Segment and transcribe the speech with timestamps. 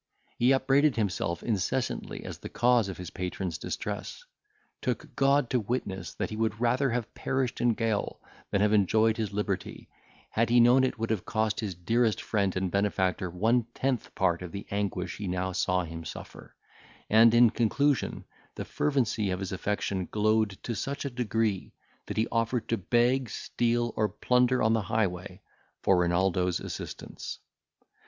[0.39, 4.25] He upbraided himself incessantly as the cause of his patron's distress;
[4.81, 8.19] took God to witness that he would rather have perished in gaol
[8.49, 9.89] than have enjoyed his liberty,
[10.31, 14.41] had he known it would have cost his dearest friend and benefactor one tenth part
[14.41, 16.55] of the anguish he now saw him suffer;
[17.07, 18.25] and, in conclusion,
[18.55, 21.75] the fervency of his affection glowed to such a degree,
[22.07, 25.43] that he offered to beg, steal, or plunder on the highway,
[25.83, 27.37] for Renaldo's assistance.